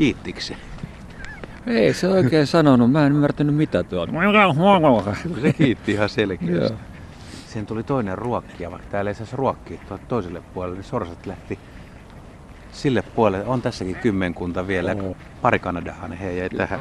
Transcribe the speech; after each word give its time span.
Kiittikö 0.00 0.40
se? 0.40 0.56
Ei 1.66 1.94
se 1.94 2.08
oikein 2.08 2.46
sanonut, 2.46 2.92
mä 2.92 3.06
en 3.06 3.12
ymmärtänyt 3.12 3.54
mitä 3.54 3.82
tuo 3.82 4.06
Se 5.42 5.52
kiitti 5.52 5.92
ihan 5.92 6.08
selkeästi. 6.08 6.74
Sen 7.48 7.66
tuli 7.66 7.82
toinen 7.82 8.18
ruokkija, 8.18 8.70
vaikka 8.70 8.88
täällä 8.90 9.10
ei 9.10 9.14
saisi 9.14 9.36
ruokkia 9.36 9.80
tuolta 9.88 10.04
toiselle 10.08 10.42
puolelle, 10.54 10.76
niin 10.76 10.84
sorsat 10.84 11.26
lähti 11.26 11.58
sille 12.72 13.02
puolelle. 13.02 13.46
On 13.46 13.62
tässäkin 13.62 13.96
kymmenkunta 13.96 14.66
vielä. 14.66 14.96
Pari 15.42 15.58
Kanadahan 15.58 16.12
he 16.12 16.32
jäi 16.32 16.50
tähän. 16.50 16.80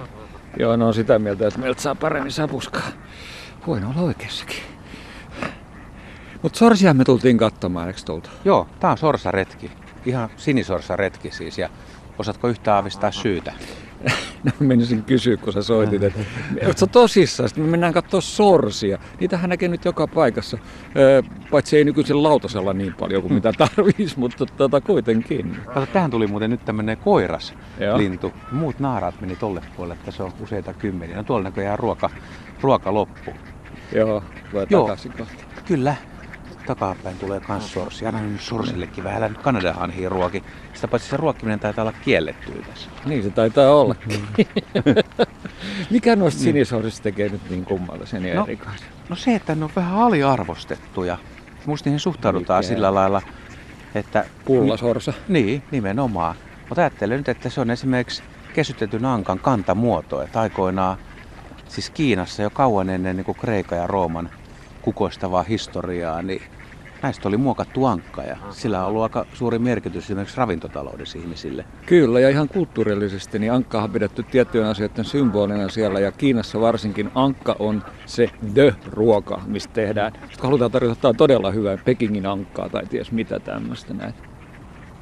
Joo, 0.59 0.75
no 0.75 0.87
on 0.87 0.93
sitä 0.93 1.19
mieltä, 1.19 1.47
että 1.47 1.59
meiltä 1.59 1.81
saa 1.81 1.95
paremmin 1.95 2.31
sapuskaa. 2.31 2.87
Voin 3.67 3.85
olla 3.85 4.01
oikeassakin. 4.01 4.63
Mutta 6.41 6.59
sorsia 6.59 6.93
me 6.93 7.03
tultiin 7.03 7.37
katsomaan, 7.37 7.87
eikö 7.87 7.99
tulta? 8.05 8.29
Joo, 8.45 8.67
tää 8.79 8.91
on 8.91 8.97
sorsaretki. 8.97 9.71
Ihan 10.05 10.29
sinisorsaretki 10.37 11.31
siis. 11.31 11.57
Ja 11.57 11.69
osaatko 12.19 12.47
yhtään 12.47 12.75
aavistaa 12.75 13.11
syytä? 13.11 13.53
No 14.43 14.51
menisin 14.59 15.03
kysyä, 15.03 15.37
kun 15.37 15.53
sä 15.53 15.61
soitit, 15.61 16.03
että 16.03 16.19
ootko 16.67 16.87
tosissaan, 16.87 17.49
me 17.57 17.63
mennään 17.63 17.93
katsoa 17.93 18.21
sorsia. 18.21 18.97
Niitähän 19.19 19.49
näkee 19.49 19.69
nyt 19.69 19.85
joka 19.85 20.07
paikassa, 20.07 20.57
paitsi 21.51 21.77
ei 21.77 21.83
nykyisen 21.83 22.23
lautasella 22.23 22.73
niin 22.73 22.93
paljon 22.93 23.21
kuin 23.21 23.33
mitä 23.33 23.53
tarvitsisi, 23.57 24.19
mutta 24.19 24.45
tota, 24.45 24.81
kuitenkin. 24.81 25.57
Kato, 25.65 25.85
tähän 25.85 26.11
tuli 26.11 26.27
muuten 26.27 26.49
nyt 26.49 26.65
tämmönen 26.65 26.97
koiras 26.97 27.53
lintu. 27.95 28.33
Muut 28.51 28.79
naaraat 28.79 29.21
meni 29.21 29.35
tolle 29.35 29.61
puolelle, 29.75 29.93
että 29.93 30.11
se 30.11 30.23
on 30.23 30.33
useita 30.39 30.73
kymmeniä. 30.73 31.15
No 31.15 31.23
tuolla 31.23 31.43
näköjään 31.43 31.79
ruoka, 31.79 32.09
ruoka 32.61 32.93
loppu. 32.93 33.31
Joo, 33.91 34.23
Joo. 34.69 34.81
takaisin 34.81 35.11
kohta. 35.11 35.43
Kyllä. 35.65 35.95
Takapäin 36.75 37.17
tulee 37.19 37.39
kans 37.39 37.73
sorsi. 37.73 38.05
Anna 38.05 38.21
nyt 38.21 38.41
sorsillekin 38.41 39.03
vähän. 39.03 39.17
Älä 39.23 39.29
nyt 39.29 39.37
Kanadahanhiin 39.37 40.11
ruoki. 40.11 40.43
Sitä 40.73 40.87
paitsi 40.87 41.09
se 41.09 41.17
ruokkiminen 41.17 41.59
taitaa 41.59 41.81
olla 41.83 41.93
kiellettyä 42.05 42.55
tässä. 42.69 42.89
Niin 43.05 43.23
se 43.23 43.29
taitaa 43.29 43.75
ollakin. 43.75 44.21
Mikä 45.91 46.15
noista 46.15 46.41
sinisorsista 46.41 47.03
tekee 47.03 47.29
nyt 47.29 47.49
niin 47.49 47.65
kummallisen 47.65 48.25
ja 48.25 48.35
No. 48.35 48.43
erikoisen? 48.43 48.87
No 49.09 49.15
se, 49.15 49.35
että 49.35 49.55
ne 49.55 49.65
on 49.65 49.71
vähän 49.75 49.97
aliarvostettuja. 49.97 51.17
Musta 51.65 51.89
niihin 51.89 51.99
suhtaudutaan 51.99 52.59
Mikä? 52.63 52.67
sillä 52.67 52.93
lailla, 52.93 53.21
että... 53.95 54.25
Pullasorsa. 54.45 55.13
Niin, 55.27 55.63
nimenomaan. 55.71 56.35
Mutta 56.69 56.81
ajattelen 56.81 57.17
nyt, 57.17 57.29
että 57.29 57.49
se 57.49 57.61
on 57.61 57.71
esimerkiksi 57.71 58.23
kesytetyn 58.53 59.05
ankan 59.05 59.39
kantamuoto. 59.39 60.21
Että 60.21 60.39
aikoinaan, 60.39 60.97
siis 61.67 61.89
Kiinassa 61.89 62.41
jo 62.43 62.49
kauan 62.49 62.89
ennen 62.89 63.15
niin 63.15 63.25
kuin 63.25 63.37
Kreikan 63.37 63.77
ja 63.79 63.87
Rooman 63.87 64.29
kukoistavaa 64.81 65.43
historiaa, 65.43 66.21
niin 66.21 66.41
näistä 67.01 67.27
oli 67.27 67.37
muokattu 67.37 67.85
ankka 67.85 68.23
ja 68.23 68.37
sillä 68.49 68.81
on 68.81 68.87
ollut 68.87 69.03
aika 69.03 69.25
suuri 69.33 69.59
merkitys 69.59 70.03
esimerkiksi 70.03 70.37
ravintotaloudessa 70.37 71.17
ihmisille. 71.17 71.65
Kyllä, 71.85 72.19
ja 72.19 72.29
ihan 72.29 72.49
kulttuurillisesti, 72.49 73.39
niin 73.39 73.53
ankka 73.53 73.81
on 73.81 73.91
pidetty 73.91 74.23
tiettyjen 74.23 74.67
asioiden 74.67 75.05
symbolina 75.05 75.69
siellä, 75.69 75.99
ja 75.99 76.11
Kiinassa 76.11 76.61
varsinkin 76.61 77.11
ankka 77.15 77.55
on 77.59 77.83
se 78.05 78.29
the-ruoka, 78.53 79.41
mistä 79.47 79.73
tehdään. 79.73 80.13
Sitten 80.13 80.43
halutaan 80.43 80.71
tarjota 80.71 80.91
jotain 80.91 81.17
todella 81.17 81.51
hyvää 81.51 81.77
Pekingin 81.77 82.25
ankkaa 82.25 82.69
tai 82.69 82.85
ties 82.85 83.11
mitä 83.11 83.39
tämmöistä 83.39 83.93
näin. 83.93 84.13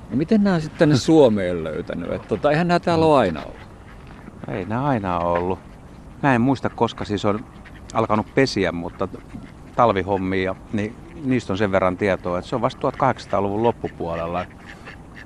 No 0.09 0.17
miten 0.17 0.43
nämä 0.43 0.59
sitten 0.59 0.79
tänne 0.79 0.95
Suomeen 0.95 1.63
löytänyt? 1.63 2.11
Että 2.11 2.27
tota, 2.27 2.51
eihän 2.51 2.67
nämä 2.67 2.79
täällä 2.79 3.05
ole 3.05 3.17
aina 3.17 3.43
ollut. 3.43 3.67
Ei 4.47 4.65
nämä 4.65 4.85
aina 4.85 5.19
ole 5.19 5.39
ollut. 5.39 5.59
Mä 6.23 6.35
en 6.35 6.41
muista, 6.41 6.69
koska 6.69 7.05
siis 7.05 7.25
on 7.25 7.45
alkanut 7.93 8.35
pesiä, 8.35 8.71
mutta 8.71 9.07
talvihommia, 9.78 10.56
niin 10.73 10.95
niistä 11.23 11.53
on 11.53 11.58
sen 11.58 11.72
verran 11.72 11.97
tietoa, 11.97 12.39
että 12.39 12.50
se 12.50 12.56
on 12.56 12.61
vasta 12.61 12.89
1800-luvun 12.89 13.64
loppupuolella 13.64 14.45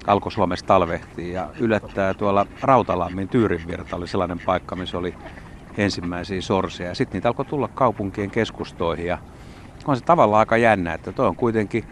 alkoi 0.08 0.32
Suomessa 0.32 0.66
talvehtia 0.66 1.34
ja 1.34 1.50
yllättää 1.60 2.14
tuolla 2.14 2.45
Rautalammin 2.61 3.28
Tyyrinvirta 3.28 3.95
oli 3.95 4.08
sellainen 4.08 4.40
paikka, 4.45 4.76
missä 4.76 4.98
oli 4.98 5.16
ensimmäisiä 5.78 6.42
sorsia. 6.42 6.88
Ja 6.88 6.95
sitten 6.95 7.14
niitä 7.17 7.30
alkoi 7.30 7.45
tulla 7.45 7.67
kaupunkien 7.67 8.32
keskustoihin 8.32 9.06
ja 9.06 9.17
on 9.88 9.98
se 9.98 10.04
tavallaan 10.04 10.40
aika 10.40 10.58
jännä, 10.58 10.94
että 10.94 11.11
toi 11.11 11.28
on 11.28 11.36
kuitenkin 11.36 11.84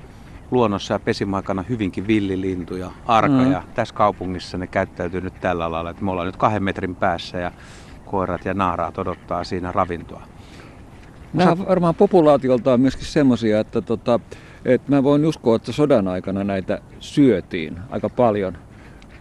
luonnossa 0.51 0.93
ja 0.93 0.99
pesimaikana 0.99 1.63
hyvinkin 1.69 2.07
villilintu 2.07 2.75
ja 2.75 2.91
arka 3.07 3.43
Mm. 3.43 3.51
ja 3.51 3.63
tässä 3.73 3.95
kaupungissa 3.95 4.57
ne 4.57 4.67
käyttäytyy 4.67 5.21
nyt 5.21 5.41
tällä 5.41 5.71
lailla, 5.71 5.89
että 5.89 6.03
me 6.03 6.11
ollaan 6.11 6.25
nyt 6.27 6.37
kahden 6.37 6.63
metrin 6.63 6.95
päässä 6.95 7.37
ja 7.37 7.51
koirat 8.05 8.45
ja 8.45 8.53
naaraat 8.53 8.97
odottaa 8.97 9.43
siinä 9.43 9.71
ravintoa. 9.71 10.21
Nämä 11.33 11.51
on 11.51 11.67
varmaan 11.67 11.95
populaatioltaan 11.95 12.81
myöskin 12.81 13.05
semmoisia, 13.05 13.59
että, 13.59 13.81
tota, 13.81 14.19
että 14.65 14.91
mä 14.91 15.03
voin 15.03 15.25
uskoa, 15.25 15.55
että 15.55 15.71
sodan 15.71 16.07
aikana 16.07 16.43
näitä 16.43 16.81
syötiin 16.99 17.79
aika 17.89 18.09
paljon. 18.09 18.57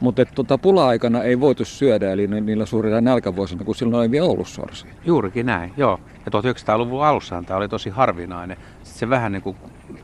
Mutta 0.01 0.25
tota, 0.25 0.59
pula-aikana 0.59 1.23
ei 1.23 1.41
voitu 1.41 1.65
syödä, 1.65 2.13
eli 2.13 2.27
ni- 2.27 2.41
niillä 2.41 2.67
suurilla 2.67 3.01
nälkävuosina, 3.01 3.65
kun 3.65 3.75
silloin 3.75 4.03
ei 4.03 4.11
vielä 4.11 4.27
ollut 4.27 4.49
sorsia. 4.49 4.91
Juurikin 5.05 5.47
näin, 5.47 5.73
joo. 5.77 6.01
Ja 6.27 6.41
1900-luvun 6.41 7.05
alussahan 7.05 7.47
tämä 7.47 7.59
oli 7.59 7.69
tosi 7.69 7.91
harvinainen. 7.91 8.57
Sitten 8.83 8.99
se 8.99 9.11
vähän 9.11 9.33
niin 9.33 9.43
kuin 9.43 9.57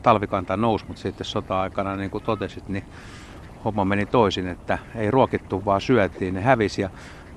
talvikanta 0.03 0.57
nousi, 0.57 0.85
mutta 0.87 1.01
sitten 1.01 1.25
sota-aikana, 1.25 1.95
niin 1.95 2.09
kuin 2.09 2.23
totesit, 2.23 2.69
niin 2.69 2.83
homma 3.65 3.85
meni 3.85 4.05
toisin, 4.05 4.47
että 4.47 4.77
ei 4.95 5.11
ruokittu, 5.11 5.65
vaan 5.65 5.81
syötiin, 5.81 6.33
ne 6.33 6.41
hävisi. 6.41 6.81
Ja 6.81 6.89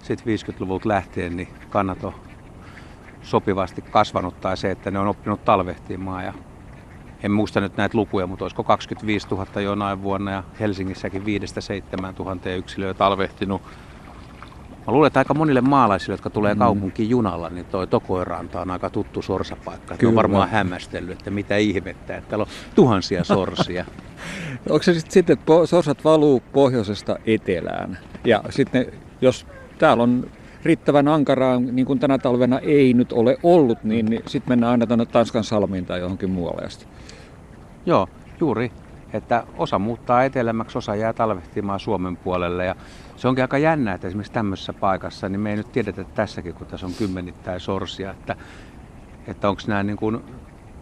sitten 0.02 0.38
50-luvulta 0.38 0.88
lähtien 0.88 1.36
niin 1.36 1.48
kannat 1.70 2.04
on 2.04 2.14
sopivasti 3.28 3.82
kasvanut 3.82 4.40
tai 4.40 4.56
se, 4.56 4.70
että 4.70 4.90
ne 4.90 4.98
on 4.98 5.06
oppinut 5.08 5.44
talvehtimaan. 5.44 6.24
Ja 6.24 6.34
en 7.22 7.30
muista 7.30 7.60
nyt 7.60 7.76
näitä 7.76 7.98
lukuja, 7.98 8.26
mutta 8.26 8.44
olisiko 8.44 8.64
25 8.64 9.28
000 9.30 9.60
jonain 9.60 10.02
vuonna 10.02 10.30
ja 10.30 10.42
Helsingissäkin 10.60 11.22
5-7 11.22 11.24
000 12.18 12.36
yksilöä 12.56 12.94
talvehtinut. 12.94 13.62
Mä 14.86 14.92
luulen, 14.92 15.06
että 15.06 15.20
aika 15.20 15.34
monille 15.34 15.60
maalaisille, 15.60 16.12
jotka 16.14 16.30
tulee 16.30 16.54
Mm. 16.54 16.58
kaupunkiin 16.58 17.10
junalla, 17.10 17.48
niin 17.50 17.66
toi 17.66 17.86
Tokoiranta 17.86 18.60
on 18.60 18.70
aika 18.70 18.90
tuttu 18.90 19.22
sorsapaikka. 19.22 19.96
Kyllä. 19.96 20.10
on 20.10 20.14
varmaan 20.16 20.48
hämmästellyt, 20.48 21.18
että 21.18 21.30
mitä 21.30 21.56
ihmettä, 21.56 22.16
että 22.16 22.30
täällä 22.30 22.42
on 22.42 22.48
tuhansia 22.74 23.24
sorsia. 23.24 23.84
Onko 24.70 24.82
se 24.82 24.94
sitten, 24.94 25.12
sit, 25.12 25.30
että 25.30 25.52
sorsat 25.64 26.04
valuu 26.04 26.42
pohjoisesta 26.52 27.16
etelään? 27.26 27.98
Ja 28.24 28.42
sitten 28.50 28.86
jos 29.20 29.46
täällä 29.78 30.02
on 30.02 30.30
riittävän 30.62 31.08
ankaraa, 31.08 31.60
niin 31.60 31.86
kuin 31.86 31.98
tänä 31.98 32.18
talvena 32.18 32.58
ei 32.58 32.94
nyt 32.94 33.12
ole 33.12 33.38
ollut, 33.42 33.84
niin, 33.84 34.22
sitten 34.26 34.52
mennään 34.52 34.72
aina 34.72 34.86
tuonne 34.86 35.06
Tanskan 35.06 35.44
salmiin 35.44 35.86
tai 35.86 36.00
johonkin 36.00 36.30
muualle 36.30 36.66
asti. 36.66 36.86
Joo, 37.86 38.08
juuri. 38.40 38.72
Että 39.12 39.44
osa 39.56 39.78
muuttaa 39.78 40.24
etelämmäksi, 40.24 40.78
osa 40.78 40.94
jää 40.94 41.12
talvehtimaan 41.12 41.80
Suomen 41.80 42.16
puolelle. 42.16 42.64
Ja 42.64 42.74
se 43.16 43.28
onkin 43.28 43.44
aika 43.44 43.58
jännä, 43.58 43.92
että 43.94 44.06
esimerkiksi 44.06 44.32
tämmöisessä 44.32 44.72
paikassa, 44.72 45.28
niin 45.28 45.40
me 45.40 45.50
ei 45.50 45.56
nyt 45.56 45.72
tiedetä 45.72 46.04
tässäkin, 46.04 46.54
kun 46.54 46.66
tässä 46.66 46.86
on 46.86 46.92
kymmenittäin 46.98 47.60
sorsia, 47.60 48.10
että, 48.10 48.36
että 49.26 49.48
onko 49.48 49.62
nämä 49.66 49.82
niin 49.82 49.96
kuin 49.96 50.20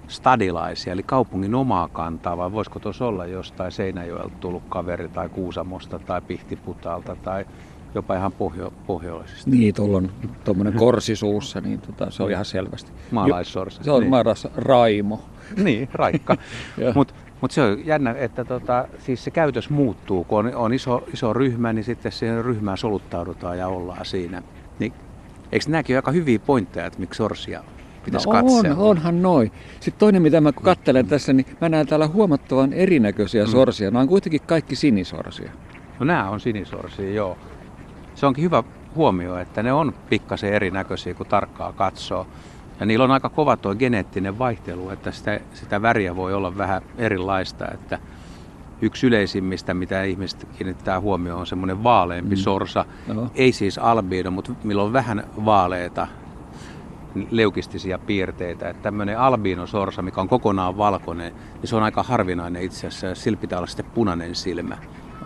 stadilaisia, 0.09 0.93
eli 0.93 1.03
kaupungin 1.03 1.55
omaa 1.55 1.89
kantaa, 1.89 2.37
vai 2.37 2.53
voisiko 2.53 2.79
tuossa 2.79 3.07
olla 3.07 3.27
jostain 3.27 3.73
Seinäjoelta 3.73 4.37
tullut 4.41 4.63
kaveri 4.69 5.09
tai 5.09 5.29
Kuusamosta 5.29 5.99
tai 5.99 6.21
Pihtiputalta 6.21 7.17
tai 7.17 7.47
jopa 7.99 8.15
ihan 8.17 8.33
pohjo- 8.33 8.73
pohjoisesta. 8.87 9.51
Niin, 9.51 9.75
tuolla 9.75 9.97
on 9.97 10.11
tuommoinen 10.45 10.73
korsi 10.75 11.17
suussa, 11.17 11.61
niin 11.61 11.81
tota, 11.81 12.11
se 12.11 12.23
on 12.23 12.31
ihan 12.31 12.45
selvästi. 12.45 12.91
Maalaissorsa. 13.11 13.85
Se 13.85 13.91
on 13.91 14.01
Niin. 14.01 14.11
Maras 14.11 14.49
Raimo. 14.57 15.21
Niin, 15.63 15.89
raikka. 15.93 16.37
Mutta 16.95 17.15
mut 17.41 17.51
se 17.51 17.63
on 17.63 17.87
jännä, 17.87 18.15
että 18.19 18.45
tota, 18.45 18.89
siis 18.99 19.25
se 19.25 19.31
käytös 19.31 19.71
muuttuu. 19.71 20.25
Kun 20.25 20.39
on, 20.39 20.55
on 20.55 20.75
iso, 20.75 21.05
iso 21.13 21.33
ryhmä, 21.33 21.73
niin 21.73 21.85
sitten 21.85 22.13
siihen 22.13 22.45
ryhmään 22.45 22.79
soluttaudutaan 22.79 23.59
ja 23.59 23.69
ollaan 23.69 24.07
siinä. 24.07 24.43
Niin, 24.79 24.93
eikö 25.53 25.65
nämäkin 25.69 25.95
ole 25.95 25.99
aika 25.99 26.11
hyviä 26.11 26.39
pointteja, 26.39 26.87
että 26.87 26.99
miksi 27.01 27.17
sorsia 27.19 27.65
pitäisi 28.05 28.27
no 28.27 28.33
katsella? 28.33 28.77
on, 28.77 28.91
onhan 28.91 29.23
noin. 29.23 29.53
Sitten 29.81 29.99
toinen, 29.99 30.23
mitä 30.23 30.41
mä 30.41 30.53
katselen 30.53 31.07
tässä, 31.07 31.33
niin 31.33 31.47
mä 31.61 31.69
näen 31.69 31.87
täällä 31.87 32.07
huomattavan 32.09 32.73
erinäköisiä 32.73 33.45
Mm. 33.45 33.51
sorsia. 33.51 33.91
Nämä 33.91 34.01
on 34.01 34.09
kuitenkin 34.09 34.41
kaikki 34.47 34.77
sinisorsia. 34.77 35.51
No 36.01 36.07
nämä 36.07 36.31
on 36.31 36.41
sinisorsia, 36.41 37.11
joo. 37.11 37.39
Se 38.17 38.27
onkin 38.27 38.45
hyvä 38.45 38.63
huomio, 38.95 39.39
että 39.39 39.63
ne 39.63 39.73
on 39.73 39.95
pikkasen 40.11 40.53
erinäköisiä, 40.53 41.15
kun 41.15 41.27
tarkkaa 41.27 41.73
katsoo. 41.73 42.27
Ja 42.81 42.87
niillä 42.87 43.05
on 43.05 43.11
aika 43.11 43.29
kova 43.29 43.57
tuo 43.57 43.75
geneettinen 43.75 44.39
vaihtelu, 44.39 44.91
että 44.91 45.11
sitä, 45.13 45.41
sitä 45.55 45.83
väriä 45.83 46.17
voi 46.17 46.35
olla 46.35 46.57
vähän 46.59 46.83
erilaista. 46.99 47.69
Että 47.75 47.99
yksi 48.83 49.07
yleisimmistä, 49.07 49.75
mitä 49.75 50.03
ihmiset 50.05 50.49
kiinnittää 50.59 51.01
huomioon, 51.01 51.41
on 51.41 51.47
semmoinen 51.47 51.83
vaaleampi 51.83 52.35
Mm. 52.35 52.41
sorsa. 52.41 52.85
No. 53.15 53.31
Ei 53.35 53.53
siis 53.53 53.79
albiino, 53.79 54.31
mutta 54.31 54.53
millä 54.65 54.83
on 54.83 54.93
vähän 54.93 55.25
vaaleita 55.45 56.07
leukistisia 57.31 57.99
piirteitä. 57.99 58.69
Että 58.69 58.83
tämmöinen 58.83 59.19
albiinosorsa, 59.19 60.03
mikä 60.03 60.21
on 60.21 60.29
kokonaan 60.29 60.77
valkoinen, 60.79 61.35
niin 61.55 61.69
se 61.69 61.77
on 61.77 61.83
aika 61.83 62.03
harvinainen 62.03 62.63
itse 62.63 62.87
asiassa. 62.87 63.23
Sillä 63.23 63.37
pitää 63.39 63.59
olla 63.59 63.67
sitten 63.67 63.87
punainen 63.95 64.35
silmä. 64.35 64.77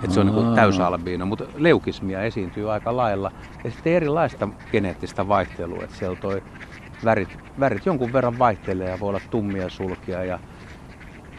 Että 0.02 0.14
se 0.14 0.20
on 0.20 0.26
niin 0.26 0.55
täysalbiino, 0.55 1.26
mutta 1.26 1.44
leukismia 1.56 2.23
esiintyy 2.23 2.73
aika 2.73 2.97
lailla. 2.97 3.32
Ja 3.64 3.70
sitten 3.70 3.93
erilaista 3.93 4.49
geneettistä 4.73 5.29
vaihtelua, 5.29 5.85
että 5.85 5.97
siellä 5.97 6.17
toi 6.17 6.43
värit, 7.05 7.38
värit 7.61 7.87
jonkun 7.87 8.12
verran 8.12 8.38
vaihtelee 8.38 8.91
ja 8.91 9.00
voi 9.00 9.08
olla 9.08 9.20
tummia 9.31 9.69
sulkia 9.69 10.25
ja, 10.25 10.38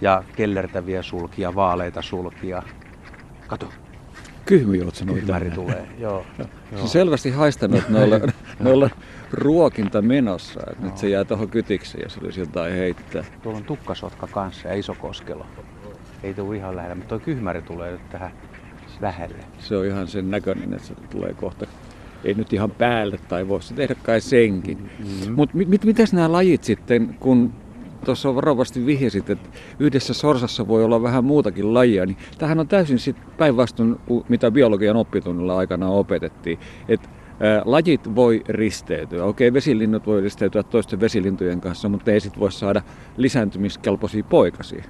ja 0.01 0.23
kellertäviä 0.35 1.01
sulkia, 1.01 1.55
vaaleita 1.55 2.01
sulkia. 2.01 2.63
Kato, 3.47 3.69
Kyhmyjoutseno 4.45 5.13
Kyhmäri 5.13 5.51
tulee, 5.51 5.87
joo. 5.99 6.25
Se 6.75 6.87
selvästi 6.87 7.31
haistanut, 7.31 7.79
että 7.79 7.91
noilla, 7.91 8.15
noilla 8.59 8.89
ruokinta 9.31 10.01
menossa. 10.01 10.59
Että 10.71 10.85
nyt 10.85 10.97
se 10.97 11.09
jää 11.09 11.25
tuohon 11.25 11.49
kytiksi 11.49 11.99
ja 12.03 12.09
se 12.09 12.19
olisi 12.23 12.39
jotain 12.39 12.73
heittää. 12.73 13.23
Tuolla 13.43 13.57
on 13.57 13.63
tukkasotka 13.63 14.27
kanssa 14.27 14.67
ja 14.67 14.73
iso 14.73 14.95
koskelo. 14.95 15.45
Ei 16.23 16.33
tule 16.33 16.55
ihan 16.55 16.75
lähellä, 16.75 16.95
mutta 16.95 17.09
tuo 17.09 17.19
kyhmäri 17.25 17.61
tulee 17.61 17.91
nyt 17.91 18.09
tähän 18.09 18.31
lähelle. 19.01 19.43
Se 19.59 19.77
on 19.77 19.85
ihan 19.85 20.07
sen 20.07 20.31
näköinen, 20.31 20.73
että 20.73 20.87
se 20.87 20.93
tulee 21.09 21.33
kohta. 21.33 21.67
Ei 22.23 22.33
nyt 22.33 22.53
ihan 22.53 22.71
päälle 22.71 23.19
tai 23.29 23.47
voisi 23.47 23.67
se 23.67 23.73
tehdä 23.73 23.95
kai 24.03 24.21
senkin. 24.21 24.77
Mm-hmm. 24.77 25.33
Mutta 25.35 25.57
mit, 25.57 25.67
mit, 25.67 25.85
mitäs 25.85 26.13
nämä 26.13 26.31
lajit 26.31 26.63
sitten, 26.63 27.15
kun 27.19 27.53
tuossa 28.05 28.35
varovasti 28.35 28.85
vihjasit, 28.85 29.29
että 29.29 29.49
yhdessä 29.79 30.13
sorsassa 30.13 30.67
voi 30.67 30.83
olla 30.83 31.03
vähän 31.03 31.23
muutakin 31.23 31.73
lajia, 31.73 32.05
niin 32.05 32.17
tähän 32.37 32.59
on 32.59 32.67
täysin 32.67 32.99
sitten 32.99 33.25
päinvastoin, 33.37 33.95
mitä 34.29 34.51
biologian 34.51 34.95
oppitunnilla 34.95 35.57
aikana 35.57 35.87
opetettiin. 35.87 36.59
Että 36.87 37.09
lajit 37.65 38.15
voi 38.15 38.43
risteytyä. 38.49 39.25
Okei, 39.25 39.53
vesilinnut 39.53 40.05
voi 40.05 40.21
risteytyä 40.21 40.63
toisten 40.63 40.99
vesilintujen 40.99 41.61
kanssa, 41.61 41.89
mutta 41.89 42.11
ei 42.11 42.19
sitten 42.19 42.39
voi 42.39 42.51
saada 42.51 42.81
lisääntymiskelpoisia 43.17 44.23
poikasia. 44.23 44.83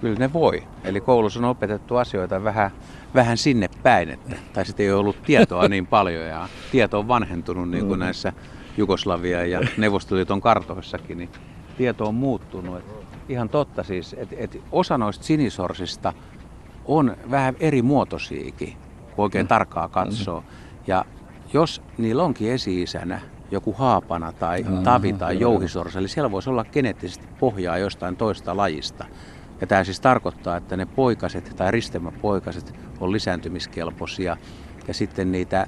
Kyllä 0.00 0.18
ne 0.18 0.32
voi. 0.32 0.62
Eli 0.84 1.00
koulussa 1.00 1.40
on 1.40 1.44
opetettu 1.44 1.96
asioita 1.96 2.44
vähän, 2.44 2.70
vähän 3.14 3.36
sinne 3.36 3.68
päin, 3.82 4.10
että, 4.10 4.36
tai 4.52 4.66
sitten 4.66 4.84
ei 4.84 4.92
ole 4.92 5.00
ollut 5.00 5.22
tietoa 5.22 5.68
niin 5.68 5.86
paljon 5.86 6.26
ja 6.26 6.48
tieto 6.72 6.98
on 6.98 7.08
vanhentunut 7.08 7.70
niin 7.70 7.86
kuin 7.86 7.98
mm. 7.98 8.04
näissä 8.04 8.32
Jugoslavia 8.76 9.46
ja 9.46 9.60
Neuvostoliiton 9.76 10.40
kartoissakin, 10.40 11.18
niin 11.18 11.30
tieto 11.76 12.04
on 12.04 12.14
muuttunut. 12.14 12.78
Et 12.78 12.84
ihan 13.28 13.48
totta 13.48 13.82
siis, 13.82 14.16
että 14.18 14.36
et 14.38 14.62
osa 14.72 14.98
noista 14.98 15.24
sinisorsista 15.24 16.12
on 16.84 17.16
vähän 17.30 17.56
eri 17.60 17.82
muotoisiakin, 17.82 18.76
kun 19.14 19.22
oikein 19.22 19.46
mm. 19.46 19.48
tarkkaa 19.48 19.88
katsoo. 19.88 20.44
Ja 20.86 21.04
jos 21.52 21.82
niillä 21.98 22.22
onkin 22.22 22.52
esi-isänä 22.52 23.20
joku 23.50 23.72
haapana 23.72 24.32
tai 24.32 24.64
tavi 24.84 25.12
tai 25.12 25.40
jouhisorsa, 25.40 25.98
eli 25.98 26.08
siellä 26.08 26.30
voisi 26.30 26.50
olla 26.50 26.64
geneettisesti 26.64 27.26
pohjaa 27.40 27.78
jostain 27.78 28.16
toista 28.16 28.56
lajista. 28.56 29.04
Ja 29.60 29.66
tämä 29.66 29.84
siis 29.84 30.00
tarkoittaa, 30.00 30.56
että 30.56 30.76
ne 30.76 30.86
poikaset 30.86 31.52
tai 31.56 31.70
ristemäpoikaset 31.70 32.74
on 33.00 33.12
lisääntymiskelpoisia. 33.12 34.36
Ja 34.88 34.94
sitten 34.94 35.32
niitä 35.32 35.66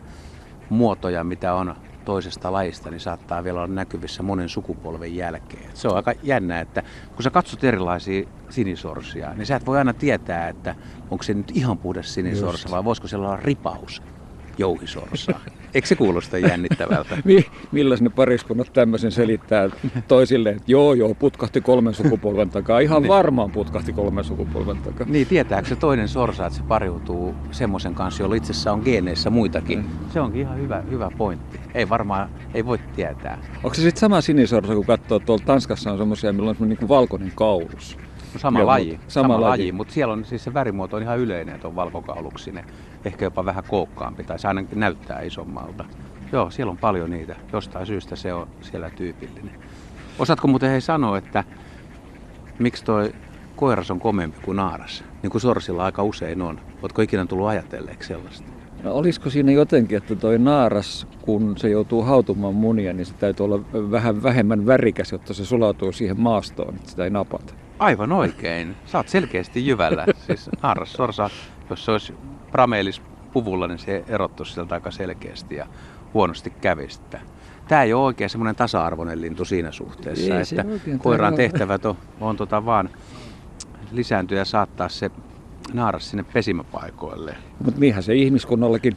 muotoja, 0.69 1.25
mitä 1.25 1.55
on 1.55 1.75
toisesta 2.05 2.53
lajista, 2.53 2.91
niin 2.91 3.01
saattaa 3.01 3.45
vielä 3.45 3.63
olla 3.63 3.75
näkyvissä 3.75 4.23
monen 4.23 4.49
sukupolven 4.49 5.17
jälkeen. 5.17 5.71
Se 5.75 5.89
on 5.89 5.97
aika 5.97 6.13
jännä, 6.23 6.61
että 6.61 6.83
kun 7.15 7.23
sä 7.23 7.31
katsot 7.31 7.65
erilaisia 7.65 8.25
sinisorsia, 8.51 9.35
niin 9.35 9.47
sä 9.47 9.57
et 9.57 9.67
voi 9.67 9.79
aina 9.79 9.93
tietää, 9.93 10.49
että 10.49 10.75
onko 11.11 11.23
se 11.23 11.35
nyt 11.35 11.51
ihan 11.55 11.79
puhdas 11.79 12.15
sinisorsa 12.15 12.71
vai 12.71 12.85
voisiko 12.85 13.09
siellä 13.09 13.29
olla 13.29 13.37
ripaus 13.37 14.03
jouhisorsaa. 14.59 15.41
Eikö 15.75 15.89
se 15.89 15.95
kuulosta 15.95 16.39
jännittävältä? 16.39 17.19
Millä 17.73 17.97
ne 18.01 18.11
pariskunnat 18.11 18.73
tämmöisen 18.73 19.13
selittää 19.13 19.71
toisille, 20.09 20.51
että 20.51 20.63
joo 20.67 20.95
joo, 20.95 21.15
putkahti 21.15 21.61
kolmen 21.61 21.95
sukupolven 21.95 22.51
takaa. 22.51 22.81
Ihan 22.81 23.03
niin. 23.03 23.09
varmaan 23.09 23.51
putkahti 23.51 23.93
kolmen 23.93 24.25
sukupolven 24.25 24.77
takaa. 24.77 25.07
Niin, 25.11 25.27
tietääkö 25.27 25.69
se 25.69 25.77
toinen 25.77 26.09
sorsa, 26.09 26.47
että 26.47 26.59
se 26.59 26.65
pariutuu 26.65 27.35
semmoisen 27.51 27.95
kanssa, 27.95 28.23
jolla 28.23 28.35
itsessä 28.35 28.73
on 28.73 28.83
geeneissä 28.85 29.31
muitakin? 29.31 29.79
Mm. 29.79 30.11
Se 30.13 30.21
onkin 30.21 30.41
ihan 30.41 30.59
hyvä, 30.59 30.83
hyvä 30.91 31.11
pointti. 31.19 31.61
Ei 31.75 31.89
varmaan, 31.89 32.29
ei 32.55 32.65
voi 32.65 32.79
tietää. 32.97 33.39
Onko 33.57 33.75
se 33.75 33.83
sitten 33.83 34.01
sama 34.01 34.21
sinisorsa, 34.21 34.75
kun 34.75 34.87
katsoo 34.87 35.19
tuolla 35.19 35.45
Tanskassa 35.47 35.93
on 35.93 35.99
semmoisia, 35.99 36.33
millä 36.33 36.49
on 36.49 36.55
semmoinen 36.55 36.79
niin 36.81 36.89
valkoinen 36.89 37.33
kaulus? 37.35 37.99
No 38.35 38.41
sama 38.41 38.59
Joo, 38.59 38.67
laji, 38.67 38.91
sama, 39.09 39.09
sama 39.09 39.41
laji. 39.41 39.63
laji. 39.63 39.73
mutta 39.73 39.95
siellä 39.95 40.13
on 40.13 40.25
siis 40.25 40.45
se 40.45 40.55
värimuoto 40.55 40.97
on 40.97 41.03
ihan 41.03 41.19
yleinen, 41.19 41.55
että 41.55 41.69
on 41.69 41.77
valkokauluksinen. 41.77 42.65
Ehkä 43.05 43.25
jopa 43.25 43.45
vähän 43.45 43.65
kookkaampi, 43.69 44.25
tai 44.25 44.39
se 44.39 44.49
ainakin 44.49 44.81
näyttää 44.81 45.21
isommalta. 45.21 45.85
Joo, 46.33 46.51
siellä 46.51 46.71
on 46.71 46.79
paljon 46.79 47.11
niitä. 47.11 47.37
Jostain 47.53 47.87
syystä 47.87 48.17
se 48.17 48.33
on 48.33 48.49
siellä 48.61 48.91
tyypillinen. 48.91 49.55
Osaatko 50.19 50.49
muuten 50.49 50.71
hei 50.71 50.81
sanoa, 50.81 51.19
että 51.19 51.45
miksi 52.59 52.85
toi 52.85 53.13
koiras 53.57 53.91
on 53.91 54.01
komempi 54.01 54.39
kuin 54.45 54.57
naaras? 54.57 55.05
Niin 55.23 55.31
kuin 55.31 55.43
sorsilla 55.43 55.85
aika 55.85 56.03
usein 56.03 56.43
on. 56.43 56.61
Oletko 56.83 57.03
ikinä 57.03 57.27
tullut 57.27 57.47
ajatelleeksi 57.49 58.09
sellaista? 58.09 58.47
No, 58.83 58.93
olisiko 58.95 59.31
siinä 59.31 59.53
jotenkin, 59.53 59.99
että 59.99 60.17
toi 60.17 60.39
naaras, 60.39 61.07
kun 61.21 61.57
se 61.59 61.69
joutuu 61.69 62.03
hautumaan 62.03 62.55
munia, 62.55 62.93
niin 62.93 63.07
se 63.07 63.15
täytyy 63.15 63.45
olla 63.45 63.61
vähän 63.91 64.23
vähemmän 64.23 64.67
värikäs, 64.67 65.13
jotta 65.13 65.35
se 65.35 65.45
sulautuu 65.45 65.93
siihen 65.93 66.21
maastoon, 66.21 66.75
että 66.75 66.91
sitä 66.91 67.05
ei 67.05 67.11
napata? 67.11 67.55
Aivan 67.79 68.13
oikein. 68.13 68.77
Oot 68.95 69.09
selkeästi 69.09 69.67
jyvällä. 69.67 70.07
Siis 70.27 70.51
naaras 70.63 70.93
sorsa, 70.93 71.31
jos 71.71 71.85
se 71.85 71.93
olisi 71.93 72.15
prameelis 72.51 73.03
puvulla, 73.33 73.69
niin 73.69 73.79
se 73.79 74.05
erottuisi 74.09 74.53
sieltä 74.53 74.75
aika 74.75 74.91
selkeästi 74.91 75.55
ja 75.55 75.67
huonosti 76.15 76.51
kävisi. 76.51 77.01
Tämä 77.69 77.83
ei 77.83 77.93
ole 77.93 78.05
oikein 78.05 78.31
semmoinen 78.31 78.57
tasa-arvoinen 78.57 79.21
lintu 79.21 79.45
siinä 79.45 79.73
suhteessa, 79.73 80.35
ei, 80.35 80.41
että 80.41 80.65
koiraan 80.99 81.35
tehtävät 81.35 81.87
on, 81.87 81.97
on 82.21 82.37
tota 82.37 82.65
vaan 82.65 82.91
lisääntyä 83.93 84.39
ja 84.39 84.45
saattaa 84.45 84.89
se 84.89 85.11
naaras 85.73 86.11
sinne 86.11 86.25
pesimäpaikoille. 86.33 87.37
Mutta 87.65 87.81
niinhän 87.81 88.03
se 88.03 88.15
ihmiskunnallakin 88.15 88.97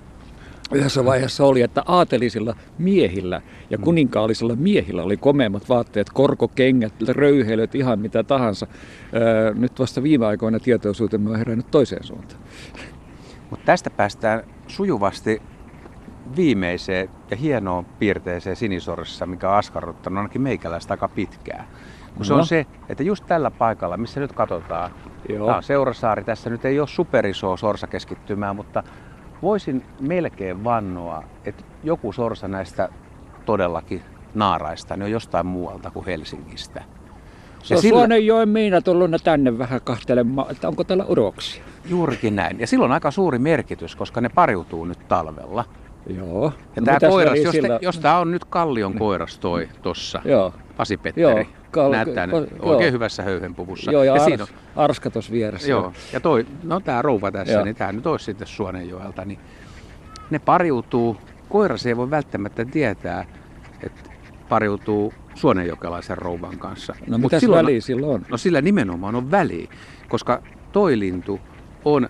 yhdessä 0.74 1.06
vaiheessa 1.06 1.46
oli, 1.46 1.62
että 1.62 1.84
aatelisilla 1.86 2.56
miehillä 2.78 3.42
ja 3.70 3.78
mm. 3.78 3.84
kuninkaallisilla 3.84 4.56
miehillä 4.56 5.04
oli 5.04 5.18
komeimmat 5.18 5.70
vaatteet, 5.70 6.10
korkokengät, 6.10 6.94
röyhelöt, 7.08 7.76
ihan 7.76 8.00
mitä 8.00 8.24
tahansa. 8.24 8.68
Nyt 9.54 9.80
vasta 9.80 10.04
viime 10.04 10.26
aikoina 10.26 10.60
tietoisuutemme 10.60 11.30
on 11.30 11.38
herännyt 11.38 11.72
toiseen 11.72 12.04
suuntaan. 12.04 12.42
Mutta 13.50 13.66
tästä 13.66 13.90
päästään 13.90 14.44
sujuvasti 14.68 15.42
viimeiseen 16.36 17.10
ja 17.32 17.38
hienoon 17.38 17.86
piirteeseen 17.86 18.56
sinisorissa, 18.56 19.26
mikä 19.26 19.50
on 19.50 19.56
askarruttanut 19.56 20.18
ainakin 20.18 20.42
meikäläistä 20.42 20.94
aika 20.94 21.08
pitkään. 21.08 21.68
Kun 22.08 22.18
no. 22.20 22.24
se 22.24 22.34
on 22.34 22.40
no. 22.40 22.46
se, 22.46 22.66
että 22.90 23.04
just 23.04 23.26
tällä 23.28 23.52
paikalla, 23.52 23.98
missä 23.98 24.20
nyt 24.20 24.34
katsotaan, 24.34 24.92
Joo. 25.30 25.46
tämä 25.46 25.58
on 25.58 25.64
Seurasaari, 25.64 26.24
tässä 26.24 26.50
nyt 26.50 26.66
ei 26.66 26.80
ole 26.80 26.88
superisoa 26.88 27.58
sorsakeskittymää, 27.58 28.54
mutta 28.54 28.84
voisin 29.42 29.84
melkein 30.02 30.64
vannoa, 30.64 31.24
että 31.46 31.64
joku 31.84 32.12
sorsa 32.12 32.48
näistä 32.48 32.90
todellakin 33.46 34.02
naaraista 34.34 34.96
niin 34.96 35.04
on 35.04 35.12
jostain 35.12 35.46
muualta 35.46 35.92
kuin 35.92 36.06
Helsingistä. 36.06 36.84
Se 37.64 37.76
on 37.76 37.82
sillä... 37.82 38.00
Suonenjoen 38.00 38.50
Miina 38.50 38.82
tullut 38.82 39.12
tänne 39.24 39.58
vähän 39.58 39.82
kahtelemaan, 39.84 40.52
että 40.52 40.68
onko 40.68 40.84
täällä 40.84 41.06
uroksia. 41.06 41.64
Juurikin 41.90 42.36
näin. 42.36 42.60
Ja 42.60 42.68
silloin 42.68 42.92
on 42.92 42.94
aika 42.94 43.12
suuri 43.12 43.40
merkitys, 43.40 43.96
koska 43.96 44.22
ne 44.22 44.30
pariutuu 44.30 44.86
nyt 44.86 45.08
talvella. 45.08 45.66
Joo. 46.08 46.54
Ja 46.76 46.82
no 46.82 46.86
tämä 46.86 47.10
koiras, 47.10 47.40
jos, 47.40 47.52
sillä... 47.52 47.80
jos 47.82 48.00
tämä 48.00 48.20
on 48.20 48.32
nyt 48.32 48.46
Kallion 48.46 48.94
koiras 48.94 49.40
toi 49.40 49.70
tossa, 49.82 50.22
Joo. 50.26 50.54
Pasi 50.78 50.98
Petteri, 50.98 51.22
Joo. 51.22 51.46
Kal- 51.72 51.92
näyttää 51.92 52.26
ko- 52.26 52.56
oikein 52.60 52.88
joo. 52.88 52.92
hyvässä 52.92 53.24
höyhenpuvussa. 53.24 53.92
Joo, 53.92 54.04
ja, 54.04 54.16
ja 54.16 54.22
ars, 54.22 54.26
siinä 54.26 54.44
on... 54.44 54.50
arska 54.76 55.10
tuossa 55.10 55.32
vieressä. 55.32 55.70
Joo, 55.70 55.94
ja 56.14 56.20
toi, 56.20 56.46
no 56.64 56.80
tämä 56.80 57.02
rouva 57.02 57.32
tässä, 57.32 57.54
joo. 57.54 57.64
niin 57.64 57.76
tämä 57.76 57.92
nyt 57.92 58.08
olisi 58.08 58.26
sitten 58.26 58.48
Suonenjoelta, 58.48 59.26
niin 59.26 59.40
ne 60.30 60.40
pariutuu, 60.40 61.18
koiras 61.50 61.86
ei 61.86 61.98
voi 61.98 62.10
välttämättä 62.10 62.66
tietää, 62.66 63.26
että 63.84 64.10
pariutuu 64.50 65.14
suonenjokelaisen 65.36 66.18
rouvan 66.18 66.58
kanssa. 66.58 66.96
No 67.08 67.18
mitä 67.18 67.40
silloin, 67.40 67.66
väliä 67.66 67.82
silloin 67.82 68.16
on? 68.16 68.26
No 68.30 68.38
sillä 68.38 68.62
nimenomaan 68.62 69.16
on 69.16 69.32
väli, 69.32 69.70
koska 70.10 70.42
toi 70.72 71.00
lintu 71.00 71.40
on, 71.86 72.10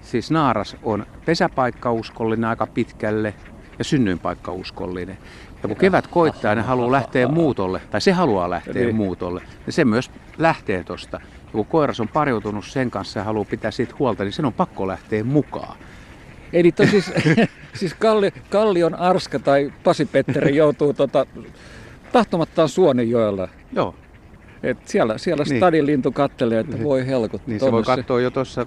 siis 0.00 0.30
naaras 0.30 0.76
on 0.82 1.06
pesäpaikkauskollinen 1.24 2.50
aika 2.50 2.66
pitkälle 2.66 3.34
ja 3.78 3.84
synnyinpaikkauskollinen. 3.84 5.18
Ja 5.62 5.68
kun 5.68 5.76
kevät 5.76 6.06
koittaa 6.06 6.54
ne 6.54 6.62
haluaa 6.62 6.92
lähteä 6.92 7.28
muutolle, 7.28 7.80
tai 7.90 8.00
se 8.00 8.12
haluaa 8.12 8.50
lähteä 8.50 8.84
niin. 8.84 8.96
muutolle, 8.96 9.42
niin 9.66 9.72
se 9.72 9.84
myös 9.84 10.10
lähtee 10.38 10.84
tosta. 10.84 11.20
Ja 11.44 11.52
kun 11.52 11.66
koiras 11.66 12.00
on 12.00 12.08
pariutunut 12.08 12.64
sen 12.64 12.90
kanssa 12.90 13.18
ja 13.18 13.24
haluaa 13.24 13.44
pitää 13.44 13.70
siitä 13.70 13.94
huolta, 13.98 14.24
niin 14.24 14.32
sen 14.32 14.44
on 14.44 14.52
pakko 14.52 14.86
lähteä 14.86 15.24
mukaan. 15.24 15.76
Eli 16.52 16.72
siis, 16.90 17.12
siis 17.78 17.94
Kalli, 17.94 18.30
Kallion 18.50 18.94
Arska 18.94 19.38
tai 19.38 19.72
Pasi 19.84 20.04
Petteri 20.04 20.56
joutuu 20.56 20.92
tota, 20.94 21.26
tahtomattaan 22.12 22.68
Suonenjoella. 22.68 23.48
Joo. 23.72 23.94
Et 24.62 24.78
siellä 24.84 25.18
siellä 25.18 25.44
niin. 25.44 25.56
stadin 25.56 25.86
lintu 25.86 26.12
kattelee, 26.12 26.60
että 26.60 26.82
voi 26.82 27.06
helkut. 27.06 27.46
Niin 27.46 27.60
se 27.60 27.72
voi 27.72 27.82
katsoa 27.82 28.20
jo 28.20 28.30
tuossa 28.30 28.66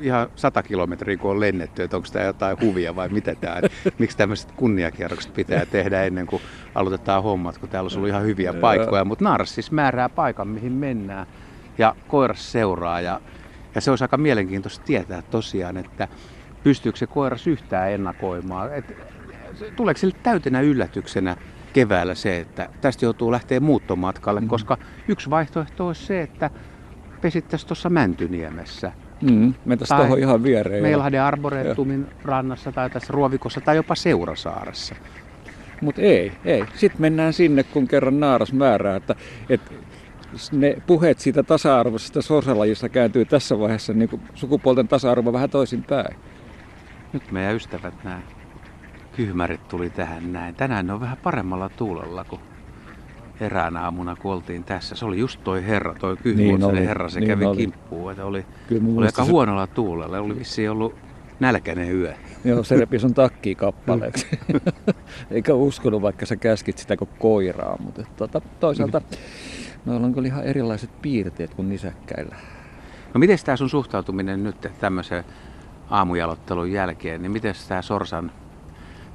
ihan 0.00 0.28
sata 0.36 0.62
kilometriä, 0.62 1.16
kun 1.16 1.30
on 1.30 1.40
lennetty, 1.40 1.82
että 1.82 1.96
onko 1.96 2.08
tämä 2.12 2.24
jotain 2.24 2.60
huvia 2.60 2.96
vai 2.96 3.08
mitä 3.08 3.34
tämä, 3.34 3.60
miksi 3.98 4.16
tämmöiset 4.16 4.52
kunniakierrokset 4.52 5.34
pitää 5.34 5.66
tehdä 5.66 6.02
ennen 6.02 6.26
kuin 6.26 6.42
aloitetaan 6.74 7.22
hommat, 7.22 7.58
kun 7.58 7.68
täällä 7.68 7.88
on 7.88 7.96
ollut 7.96 8.08
ihan 8.08 8.22
hyviä 8.22 8.52
paikkoja. 8.52 9.04
Mutta 9.04 9.24
naaras 9.24 9.54
siis 9.54 9.72
määrää 9.72 10.08
paikan, 10.08 10.48
mihin 10.48 10.72
mennään 10.72 11.26
ja 11.78 11.96
koiras 12.08 12.52
seuraa 12.52 13.00
ja, 13.00 13.20
ja 13.74 13.80
se 13.80 13.90
olisi 13.90 14.04
aika 14.04 14.16
mielenkiintoista 14.16 14.84
tietää 14.84 15.22
tosiaan, 15.22 15.76
että 15.76 16.08
pystyykö 16.62 16.98
se 16.98 17.06
koiras 17.06 17.46
yhtään 17.46 17.90
ennakoimaan. 17.90 18.74
Et, 18.74 18.96
tuleeko 19.76 19.98
sille 19.98 20.16
täytenä 20.22 20.60
yllätyksenä 20.60 21.36
keväällä 21.72 22.14
se, 22.14 22.38
että 22.38 22.68
tästä 22.80 23.04
joutuu 23.04 23.32
lähteä 23.32 23.60
muuttomatkalle, 23.60 24.40
mm-hmm. 24.40 24.50
koska 24.50 24.78
yksi 25.08 25.30
vaihtoehto 25.30 25.86
olisi 25.86 26.06
se, 26.06 26.22
että 26.22 26.50
pesittäisiin 27.20 27.68
tuossa 27.68 27.90
Mäntyniemessä 27.90 28.92
Mm, 29.22 29.54
Tai 29.88 29.98
tuohon 29.98 30.18
ihan 30.18 30.42
viereen. 30.42 30.82
Meilahden 30.82 31.22
Arboretumin 31.22 32.06
rannassa 32.24 32.72
tai 32.72 32.90
tässä 32.90 33.12
Ruovikossa 33.12 33.60
tai 33.60 33.76
jopa 33.76 33.94
Seurasaaressa. 33.94 34.94
Mutta 35.80 36.02
ei, 36.02 36.32
ei. 36.44 36.64
Sitten 36.74 37.00
mennään 37.00 37.32
sinne, 37.32 37.62
kun 37.62 37.88
kerran 37.88 38.20
naaras 38.20 38.52
määrää, 38.52 38.96
että, 38.96 39.14
että 39.48 39.70
ne 40.52 40.76
puheet 40.86 41.18
siitä 41.18 41.42
tasa-arvoisesta 41.42 42.22
sorsalajista 42.22 42.88
kääntyy 42.88 43.24
tässä 43.24 43.58
vaiheessa 43.58 43.92
niin 43.92 44.08
kuin 44.08 44.22
sukupuolten 44.34 44.88
tasa-arvo 44.88 45.32
vähän 45.32 45.50
toisinpäin. 45.50 46.16
Nyt 47.12 47.32
meidän 47.32 47.56
ystävät, 47.56 47.94
nämä 48.04 48.20
kyhmärit 49.16 49.68
tuli 49.68 49.90
tähän 49.90 50.32
näin. 50.32 50.54
Tänään 50.54 50.86
ne 50.86 50.92
on 50.92 51.00
vähän 51.00 51.16
paremmalla 51.16 51.68
tuulella 51.68 52.24
kuin 52.24 52.40
eräänä 53.40 53.80
aamuna, 53.84 54.16
kun 54.16 54.32
oltiin 54.32 54.64
tässä. 54.64 54.94
Se 54.96 55.04
oli 55.04 55.18
just 55.18 55.40
toi 55.44 55.66
herra, 55.66 55.94
toi 55.94 56.14
Niin 56.14 56.22
kyhmuotsinen 56.22 56.70
oli, 56.76 56.86
herra, 56.86 57.08
se 57.08 57.20
niin 57.20 57.28
kävi 57.28 57.44
oli. 57.44 57.56
kimppuun. 57.56 58.10
Että 58.10 58.24
oli, 58.24 58.44
Kyllä 58.68 58.82
oli 58.96 59.06
aika 59.06 59.24
se, 59.24 59.30
huonolla 59.30 59.66
tuulella. 59.66 60.18
Oli 60.18 60.38
vissiin 60.38 60.70
ollut 60.70 60.94
nälkäinen 61.40 61.92
yö. 61.96 62.14
joo, 62.44 62.64
se 62.64 62.76
repi 62.76 62.98
sun 62.98 63.14
takkiin 63.14 63.56
kappaleeksi. 63.56 64.26
Eikä 65.30 65.54
uskonut, 65.54 66.02
vaikka 66.02 66.26
sä 66.26 66.36
käskit 66.36 66.78
sitä 66.78 66.96
kuin 66.96 67.10
koiraa. 67.18 67.76
Mutta 67.80 68.02
tota, 68.16 68.40
toisaalta 68.60 69.00
noilla 69.84 70.06
on 70.06 70.14
kyllä 70.14 70.28
ihan 70.28 70.44
erilaiset 70.44 70.90
piirteet 71.02 71.54
kuin 71.54 71.68
nisäkkäillä. 71.68 72.36
No 73.14 73.18
miten 73.18 73.38
tämä 73.44 73.56
sun 73.56 73.70
suhtautuminen 73.70 74.44
nyt 74.44 74.66
tämmöisen 74.80 75.24
aamujalottelun 75.90 76.72
jälkeen, 76.72 77.22
niin 77.22 77.32
miten 77.32 77.54
tämä 77.68 77.82
Sorsan 77.82 78.32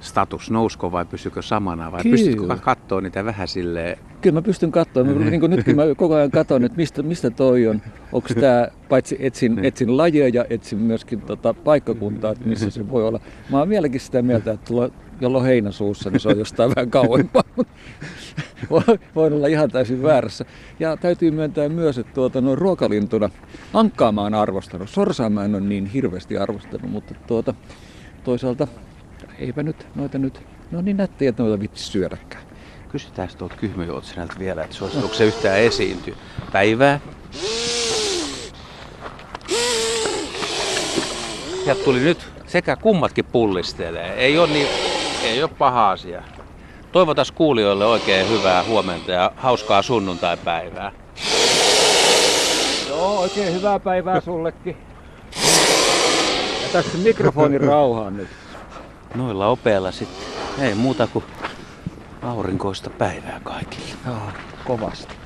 status, 0.06 0.52
nousko 0.52 0.92
vai 0.92 1.06
pysykö 1.06 1.42
samana 1.42 1.92
vai 1.92 2.02
Kyllä. 2.04 2.14
pystytkö 2.18 2.58
katsoa 2.58 3.02
niitä 3.02 3.26
vähän 3.26 3.48
silleen, 3.48 3.98
Kyllä 4.22 4.34
mä 4.34 4.42
pystyn 4.42 4.72
katsoa. 4.72 5.04
Mä, 5.04 5.30
niin 5.30 5.40
kuin 5.40 5.50
nytkin 5.50 5.76
mä 5.76 5.84
koko 5.98 6.16
ajan 6.16 6.32
katson, 6.32 6.64
että 6.64 6.78
mistä, 6.78 7.04
mistä 7.04 7.30
toi 7.30 7.68
on. 7.68 7.82
Onko 8.12 8.30
tämä, 8.40 8.68
paitsi 8.90 9.18
etsin, 9.20 9.56
Niin. 9.56 9.66
etsin 9.66 9.98
lajeja 9.98 10.30
ja 10.34 10.46
etsin 10.50 10.80
myöskin 10.80 11.22
tota 11.22 11.54
paikkakuntaa, 11.54 12.32
että 12.32 12.48
missä 12.48 12.70
se 12.70 12.90
voi 12.90 13.08
olla. 13.08 13.20
Mä 13.52 13.60
oon 13.60 13.70
vieläkin 13.70 14.00
sitä 14.02 14.22
mieltä, 14.22 14.52
että 14.52 14.66
tuolla 14.68 14.90
jolloin 15.22 15.46
heinäsuussa, 15.46 16.10
niin 16.10 16.20
se 16.20 16.30
on 16.30 16.40
jostain 16.40 16.72
vähän 16.76 16.90
kauempaa. 16.92 17.44
Voin 19.16 19.34
olla 19.34 19.48
ihan 19.48 19.72
täysin 19.72 20.04
väärässä. 20.04 20.46
Ja 20.80 20.98
täytyy 20.98 21.32
myöntää 21.32 21.70
myös, 21.70 21.98
että 21.98 22.14
tuota, 22.14 22.42
noin 22.42 22.58
ruokalintuna 22.58 23.30
ankkaa 23.74 24.12
mä 24.12 24.22
oon 24.22 24.34
arvostanut. 24.34 24.90
Sorsaa 24.90 25.30
mä 25.30 25.46
en 25.46 25.56
ole 25.56 25.64
niin 25.64 25.86
hirveästi 25.86 26.38
arvostanut, 26.38 26.92
mutta 26.92 27.16
tuota, 27.28 27.54
toisaalta 28.24 28.68
eipä 29.39 29.63
nyt 29.63 29.88
noita 29.96 30.18
nyt, 30.18 30.42
no 30.72 30.82
niin 30.82 30.98
nättejä, 30.98 31.30
että 31.30 31.44
noita 31.44 31.60
vitsi 31.60 31.84
syödäkään. 31.84 32.44
kysytään 32.89 33.30
tuolta 33.38 33.56
kyhmyjuotsenelta 33.56 34.36
vielä, 34.39 34.63
että 34.63 34.75
suosituuko 34.75 35.13
se 35.13 35.25
yhtään 35.25 35.60
esiintyä. 35.60 36.15
Päivää. 36.51 37.00
Ja 41.65 41.75
tuli 41.75 42.00
nyt 42.00 42.27
sekä 42.48 42.75
kummatkin 42.75 43.25
pullistelee. 43.25 44.13
Ei 44.13 44.38
ole, 44.38 44.48
niin, 44.48 44.68
ei 45.24 45.44
ole 45.44 45.51
paha 45.58 45.92
asia. 45.92 46.24
Toivotas 46.92 47.32
kuulijoille 47.32 47.86
oikein 47.86 48.30
hyvää 48.30 48.63
huomenta 48.63 49.12
ja 49.12 49.32
hauskaa 49.36 49.82
sunnuntaipäivää. 49.82 50.92
Joo, 52.89 53.20
oikein 53.20 53.54
hyvää 53.54 53.80
päivää 53.80 54.22
sullekin. 54.22 54.77
Ja 56.63 56.70
tässä 56.74 56.98
mikrofonin 56.98 57.62
rauhaan 57.62 58.18
nyt. 58.18 58.27
Noilla 59.16 59.48
opeilla 59.48 59.92
sitten 59.92 60.26
ei 60.60 60.76
muuta 60.76 61.08
kuin 61.08 61.26
aurinkoista 62.22 62.90
päivää 62.90 63.42
kaikille. 63.44 63.88
Joo, 64.06 64.32
kovasti. 64.66 65.25